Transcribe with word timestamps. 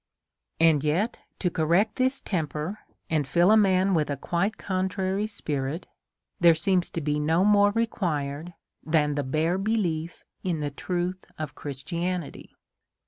And 0.59 0.83
yet 0.83 1.19
to 1.37 1.51
correct 1.51 1.97
this 1.97 2.21
temper, 2.21 2.79
and 3.07 3.27
fill 3.27 3.51
a 3.51 3.55
man 3.55 3.93
Avith 3.93 4.09
a 4.09 4.17
quite 4.17 4.57
contrary 4.57 5.27
spirit, 5.27 5.85
there 6.39 6.55
seems 6.55 6.89
to 6.89 7.01
be 7.01 7.19
no 7.19 7.45
more 7.45 7.69
re 7.69 7.85
quired 7.85 8.55
than 8.83 9.13
the 9.13 9.21
bare 9.23 9.59
belief 9.59 10.23
of 10.43 10.59
the 10.59 10.71
truth 10.71 11.23
of 11.37 11.53
Christianity. 11.53 12.55